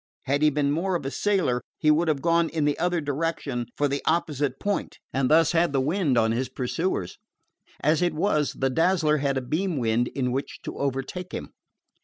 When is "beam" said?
9.43-9.77